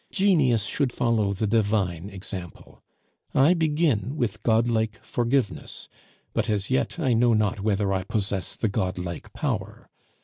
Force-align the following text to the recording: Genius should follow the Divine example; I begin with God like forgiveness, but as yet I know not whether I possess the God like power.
Genius 0.11 0.63
should 0.63 0.91
follow 0.91 1.31
the 1.31 1.45
Divine 1.45 2.09
example; 2.09 2.81
I 3.35 3.53
begin 3.53 4.15
with 4.17 4.41
God 4.41 4.67
like 4.67 4.97
forgiveness, 5.03 5.87
but 6.33 6.49
as 6.49 6.71
yet 6.71 6.97
I 6.97 7.13
know 7.13 7.35
not 7.35 7.59
whether 7.59 7.93
I 7.93 8.01
possess 8.01 8.55
the 8.55 8.67
God 8.67 8.97
like 8.97 9.31
power. 9.33 9.87